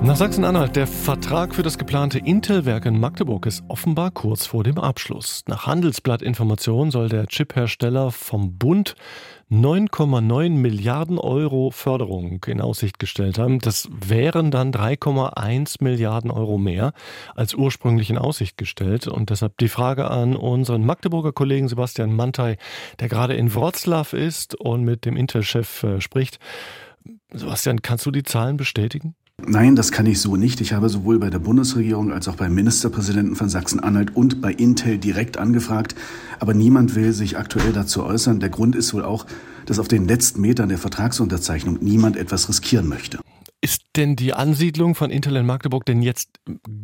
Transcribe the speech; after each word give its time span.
Nach 0.00 0.14
Sachsen-Anhalt, 0.16 0.76
der 0.76 0.86
Vertrag 0.86 1.54
für 1.54 1.64
das 1.64 1.76
geplante 1.76 2.18
Intel-Werk 2.18 2.86
in 2.86 3.00
Magdeburg 3.00 3.46
ist 3.46 3.64
offenbar 3.68 4.12
kurz 4.12 4.46
vor 4.46 4.62
dem 4.62 4.78
Abschluss. 4.78 5.42
Nach 5.48 5.66
Handelsblatt-Informationen 5.66 6.92
soll 6.92 7.08
der 7.08 7.26
Chiphersteller 7.26 8.12
vom 8.12 8.56
Bund 8.56 8.94
9,9 9.50 10.50
Milliarden 10.50 11.18
Euro 11.18 11.70
Förderung 11.72 12.44
in 12.46 12.60
Aussicht 12.60 12.98
gestellt 13.00 13.38
haben. 13.38 13.58
Das 13.58 13.88
wären 13.90 14.50
dann 14.52 14.72
3,1 14.72 15.82
Milliarden 15.82 16.30
Euro 16.30 16.58
mehr 16.58 16.92
als 17.34 17.54
ursprünglich 17.54 18.08
in 18.08 18.18
Aussicht 18.18 18.56
gestellt. 18.56 19.08
Und 19.08 19.30
deshalb 19.30 19.58
die 19.58 19.68
Frage 19.68 20.10
an 20.10 20.36
unseren 20.36 20.86
Magdeburger 20.86 21.32
Kollegen 21.32 21.68
Sebastian 21.68 22.14
Mantei, 22.14 22.56
der 23.00 23.08
gerade 23.08 23.34
in 23.34 23.52
Wroclaw 23.52 24.16
ist 24.16 24.54
und 24.54 24.84
mit 24.84 25.04
dem 25.04 25.16
Intel-Chef 25.16 25.82
äh, 25.82 26.00
spricht. 26.00 26.38
Sebastian, 27.32 27.82
kannst 27.82 28.06
du 28.06 28.10
die 28.10 28.22
Zahlen 28.22 28.56
bestätigen? 28.56 29.14
Nein, 29.50 29.76
das 29.76 29.92
kann 29.92 30.04
ich 30.04 30.20
so 30.20 30.36
nicht. 30.36 30.60
Ich 30.60 30.74
habe 30.74 30.90
sowohl 30.90 31.18
bei 31.18 31.30
der 31.30 31.38
Bundesregierung 31.38 32.12
als 32.12 32.28
auch 32.28 32.36
beim 32.36 32.54
Ministerpräsidenten 32.54 33.34
von 33.34 33.48
Sachsen-Anhalt 33.48 34.14
und 34.14 34.42
bei 34.42 34.52
Intel 34.52 34.98
direkt 34.98 35.38
angefragt. 35.38 35.94
Aber 36.38 36.52
niemand 36.52 36.94
will 36.94 37.14
sich 37.14 37.38
aktuell 37.38 37.72
dazu 37.72 38.04
äußern. 38.04 38.40
Der 38.40 38.50
Grund 38.50 38.76
ist 38.76 38.92
wohl 38.92 39.06
auch, 39.06 39.24
dass 39.64 39.78
auf 39.78 39.88
den 39.88 40.06
letzten 40.06 40.42
Metern 40.42 40.68
der 40.68 40.76
Vertragsunterzeichnung 40.76 41.78
niemand 41.80 42.18
etwas 42.18 42.50
riskieren 42.50 42.88
möchte. 42.88 43.20
Ist 43.60 43.82
denn 43.96 44.14
die 44.14 44.34
Ansiedlung 44.34 44.94
von 44.94 45.10
Intel 45.10 45.34
in 45.34 45.44
Magdeburg 45.44 45.84
denn 45.84 46.00
jetzt 46.00 46.28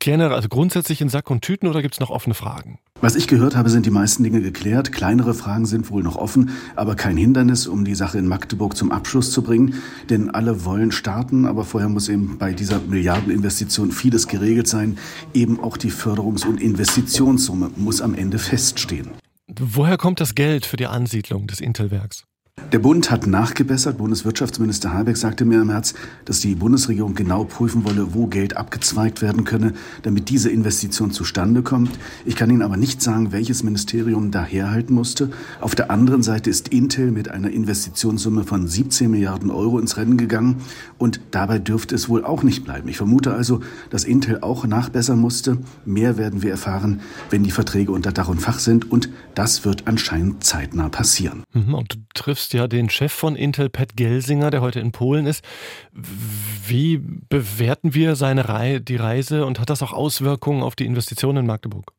generell, 0.00 0.34
also 0.34 0.48
grundsätzlich 0.48 1.00
in 1.00 1.08
Sack 1.08 1.30
und 1.30 1.42
Tüten 1.42 1.68
oder 1.68 1.80
gibt 1.80 1.94
es 1.94 2.00
noch 2.00 2.10
offene 2.10 2.34
Fragen? 2.34 2.80
Was 3.00 3.14
ich 3.14 3.28
gehört 3.28 3.54
habe, 3.54 3.70
sind 3.70 3.86
die 3.86 3.90
meisten 3.90 4.24
Dinge 4.24 4.40
geklärt. 4.40 4.90
Kleinere 4.90 5.32
Fragen 5.32 5.66
sind 5.66 5.90
wohl 5.90 6.02
noch 6.02 6.16
offen, 6.16 6.50
aber 6.74 6.96
kein 6.96 7.16
Hindernis, 7.16 7.68
um 7.68 7.84
die 7.84 7.94
Sache 7.94 8.18
in 8.18 8.26
Magdeburg 8.26 8.76
zum 8.76 8.90
Abschluss 8.90 9.30
zu 9.30 9.42
bringen. 9.42 9.74
Denn 10.10 10.30
alle 10.30 10.64
wollen 10.64 10.90
starten, 10.90 11.44
aber 11.44 11.64
vorher 11.64 11.88
muss 11.88 12.08
eben 12.08 12.36
bei 12.38 12.52
dieser 12.52 12.80
Milliardeninvestition 12.80 13.92
vieles 13.92 14.26
geregelt 14.26 14.66
sein. 14.66 14.98
Eben 15.34 15.60
auch 15.60 15.76
die 15.76 15.92
Förderungs- 15.92 16.44
und 16.44 16.60
Investitionssumme 16.60 17.70
muss 17.76 18.00
am 18.00 18.14
Ende 18.14 18.40
feststehen. 18.40 19.12
Woher 19.46 19.98
kommt 19.98 20.20
das 20.20 20.34
Geld 20.34 20.66
für 20.66 20.76
die 20.76 20.86
Ansiedlung 20.86 21.46
des 21.46 21.60
Intel-Werks? 21.60 22.24
Der 22.72 22.80
Bund 22.80 23.12
hat 23.12 23.28
nachgebessert. 23.28 23.96
Bundeswirtschaftsminister 23.96 24.92
Habeck 24.92 25.16
sagte 25.16 25.44
mir 25.44 25.60
im 25.60 25.68
März, 25.68 25.94
dass 26.24 26.40
die 26.40 26.56
Bundesregierung 26.56 27.14
genau 27.14 27.44
prüfen 27.44 27.84
wolle, 27.84 28.12
wo 28.12 28.26
Geld 28.26 28.56
abgezweigt 28.56 29.22
werden 29.22 29.44
könne, 29.44 29.72
damit 30.02 30.28
diese 30.30 30.50
Investition 30.50 31.12
zustande 31.12 31.62
kommt. 31.62 31.96
Ich 32.24 32.34
kann 32.34 32.50
Ihnen 32.50 32.62
aber 32.62 32.76
nicht 32.76 33.00
sagen, 33.00 33.30
welches 33.30 33.62
Ministerium 33.62 34.32
da 34.32 34.44
herhalten 34.44 34.94
musste. 34.94 35.30
Auf 35.60 35.76
der 35.76 35.92
anderen 35.92 36.24
Seite 36.24 36.50
ist 36.50 36.68
Intel 36.68 37.12
mit 37.12 37.28
einer 37.30 37.50
Investitionssumme 37.50 38.42
von 38.42 38.66
17 38.66 39.12
Milliarden 39.12 39.52
Euro 39.52 39.78
ins 39.78 39.96
Rennen 39.96 40.16
gegangen 40.16 40.56
und 40.98 41.20
dabei 41.30 41.60
dürfte 41.60 41.94
es 41.94 42.08
wohl 42.08 42.24
auch 42.24 42.42
nicht 42.42 42.64
bleiben. 42.64 42.88
Ich 42.88 42.96
vermute 42.96 43.32
also, 43.32 43.60
dass 43.90 44.02
Intel 44.02 44.40
auch 44.40 44.66
nachbessern 44.66 45.20
musste. 45.20 45.58
Mehr 45.84 46.18
werden 46.18 46.42
wir 46.42 46.50
erfahren, 46.50 47.00
wenn 47.30 47.44
die 47.44 47.52
Verträge 47.52 47.92
unter 47.92 48.10
Dach 48.10 48.28
und 48.28 48.40
Fach 48.40 48.58
sind 48.58 48.90
und 48.90 49.08
das 49.36 49.64
wird 49.64 49.86
anscheinend 49.86 50.42
zeitnah 50.42 50.88
passieren. 50.88 51.44
Mhm, 51.52 51.74
und 51.74 51.94
du 51.94 51.98
triffst 52.12 52.45
ja 52.52 52.68
den 52.68 52.90
Chef 52.90 53.12
von 53.12 53.36
Intel, 53.36 53.68
Pat 53.68 53.96
Gelsinger, 53.96 54.50
der 54.50 54.60
heute 54.60 54.80
in 54.80 54.92
Polen 54.92 55.26
ist. 55.26 55.44
Wie 55.92 56.98
bewerten 56.98 57.94
wir 57.94 58.16
seine 58.16 58.48
Rei 58.48 58.78
die 58.78 58.96
Reise 58.96 59.46
und 59.46 59.60
hat 59.60 59.70
das 59.70 59.82
auch 59.82 59.92
Auswirkungen 59.92 60.62
auf 60.62 60.76
die 60.76 60.86
Investitionen 60.86 61.38
in 61.38 61.46
Magdeburg? 61.46 61.95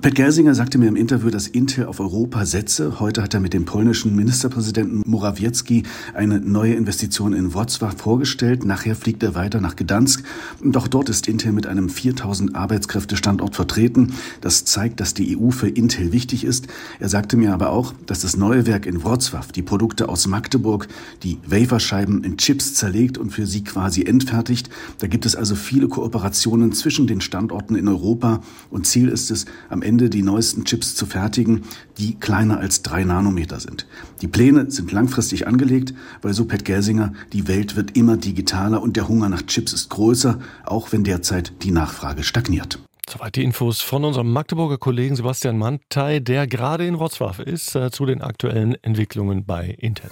Pat 0.00 0.14
Gelsinger 0.14 0.54
sagte 0.54 0.78
mir 0.78 0.86
im 0.86 0.94
Interview, 0.94 1.28
dass 1.28 1.48
Intel 1.48 1.86
auf 1.86 1.98
Europa 1.98 2.46
setze. 2.46 3.00
Heute 3.00 3.20
hat 3.20 3.34
er 3.34 3.40
mit 3.40 3.52
dem 3.52 3.64
polnischen 3.64 4.14
Ministerpräsidenten 4.14 5.02
Morawiecki 5.04 5.82
eine 6.14 6.38
neue 6.38 6.74
Investition 6.74 7.32
in 7.32 7.50
Wrocław 7.50 7.96
vorgestellt. 7.96 8.64
Nachher 8.64 8.94
fliegt 8.94 9.24
er 9.24 9.34
weiter 9.34 9.60
nach 9.60 9.74
Gdansk. 9.74 10.22
Doch 10.62 10.86
dort 10.86 11.08
ist 11.08 11.26
Intel 11.26 11.50
mit 11.50 11.66
einem 11.66 11.88
4000 11.88 12.54
Arbeitskräfte-Standort 12.54 13.56
vertreten. 13.56 14.14
Das 14.40 14.64
zeigt, 14.64 15.00
dass 15.00 15.14
die 15.14 15.36
EU 15.36 15.50
für 15.50 15.68
Intel 15.68 16.12
wichtig 16.12 16.44
ist. 16.44 16.68
Er 17.00 17.08
sagte 17.08 17.36
mir 17.36 17.52
aber 17.52 17.70
auch, 17.70 17.92
dass 18.06 18.20
das 18.20 18.36
neue 18.36 18.68
Werk 18.68 18.86
in 18.86 19.02
Wrocław 19.02 19.50
die 19.50 19.62
Produkte 19.62 20.08
aus 20.08 20.28
Magdeburg, 20.28 20.86
die 21.24 21.38
Waferscheiben 21.44 22.22
in 22.22 22.36
Chips 22.36 22.74
zerlegt 22.74 23.18
und 23.18 23.30
für 23.30 23.48
sie 23.48 23.64
quasi 23.64 24.04
entfertigt. 24.04 24.70
Da 25.00 25.08
gibt 25.08 25.26
es 25.26 25.34
also 25.34 25.56
viele 25.56 25.88
Kooperationen 25.88 26.70
zwischen 26.70 27.08
den 27.08 27.20
Standorten 27.20 27.74
in 27.74 27.88
Europa 27.88 28.42
und 28.70 28.86
Ziel 28.86 29.08
ist 29.08 29.32
es, 29.32 29.44
am 29.68 29.82
die 29.96 30.22
neuesten 30.22 30.64
Chips 30.64 30.94
zu 30.94 31.06
fertigen, 31.06 31.62
die 31.96 32.16
kleiner 32.16 32.58
als 32.58 32.82
drei 32.82 33.04
Nanometer 33.04 33.58
sind. 33.60 33.86
Die 34.20 34.28
Pläne 34.28 34.70
sind 34.70 34.92
langfristig 34.92 35.46
angelegt, 35.46 35.94
weil 36.20 36.34
so 36.34 36.44
Pat 36.44 36.64
Gelsinger, 36.66 37.14
die 37.32 37.48
Welt 37.48 37.76
wird 37.76 37.96
immer 37.96 38.18
digitaler 38.18 38.82
und 38.82 38.96
der 38.96 39.08
Hunger 39.08 39.30
nach 39.30 39.42
Chips 39.42 39.72
ist 39.72 39.88
größer, 39.88 40.38
auch 40.66 40.92
wenn 40.92 41.04
derzeit 41.04 41.52
die 41.62 41.70
Nachfrage 41.70 42.22
stagniert. 42.22 42.78
Soweit 43.08 43.36
die 43.36 43.44
Infos 43.44 43.80
von 43.80 44.04
unserem 44.04 44.30
Magdeburger 44.30 44.76
Kollegen 44.76 45.16
Sebastian 45.16 45.56
Mantei, 45.56 46.20
der 46.20 46.46
gerade 46.46 46.86
in 46.86 46.96
Wrocław 46.96 47.40
ist, 47.40 47.74
äh, 47.74 47.90
zu 47.90 48.04
den 48.04 48.20
aktuellen 48.20 48.74
Entwicklungen 48.82 49.46
bei 49.46 49.74
Intel. 49.78 50.10